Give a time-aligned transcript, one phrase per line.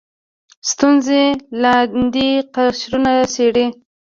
[0.69, 1.23] ستونزې
[1.61, 3.65] لاندیني قشرونه څېړي